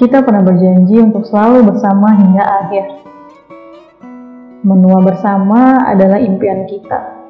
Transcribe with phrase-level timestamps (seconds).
[0.00, 3.04] Kita pernah berjanji untuk selalu bersama hingga akhir.
[4.64, 7.20] Menua bersama adalah impian kita.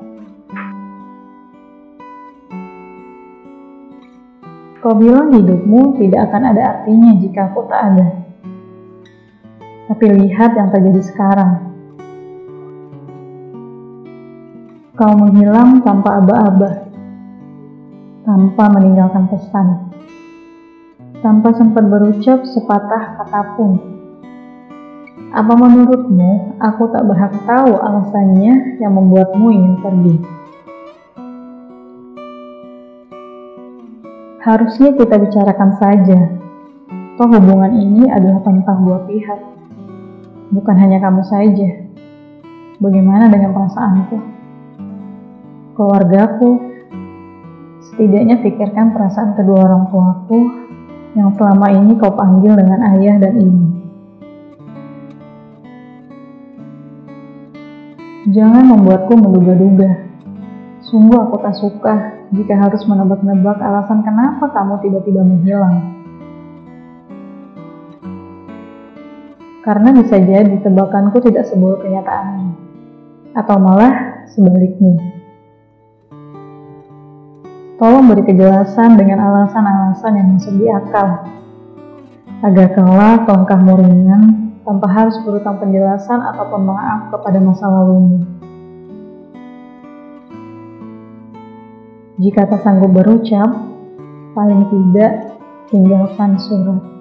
[4.78, 8.06] Kau bilang hidupmu tidak akan ada artinya jika aku tak ada.
[9.90, 11.74] Tapi lihat yang terjadi sekarang.
[14.94, 16.86] Kau menghilang tanpa aba-aba,
[18.22, 19.90] tanpa meninggalkan pesan
[21.20, 23.70] tanpa sempat berucap sepatah kata pun.
[25.30, 30.16] Apa menurutmu aku tak berhak tahu alasannya yang membuatmu ingin pergi?
[34.40, 36.18] Harusnya kita bicarakan saja.
[37.20, 39.40] Toh hubungan ini adalah tentang dua pihak.
[40.50, 41.68] Bukan hanya kamu saja.
[42.80, 44.16] Bagaimana dengan perasaanku?
[45.76, 46.50] Keluargaku,
[47.92, 50.40] setidaknya pikirkan perasaan kedua orang tuaku
[51.18, 53.66] yang selama ini kau panggil dengan ayah dan ibu.
[58.30, 60.06] Jangan membuatku menduga-duga.
[60.86, 61.94] Sungguh aku tak suka
[62.30, 65.76] jika harus menebak-nebak alasan kenapa kamu tiba-tiba menghilang.
[69.60, 72.54] Karena bisa jadi tebakanku tidak seburuk kenyataannya.
[73.34, 75.19] Atau malah sebaliknya.
[77.80, 81.24] Tolong beri kejelasan dengan alasan-alasan yang masuk di akal.
[82.44, 84.22] Agar kelak langkahmu ringan
[84.68, 88.20] tanpa harus berutang penjelasan ataupun maaf kepada masa lalumu.
[92.20, 93.48] Jika tak sanggup berucap,
[94.36, 95.40] paling tidak
[95.72, 96.99] tinggalkan surat.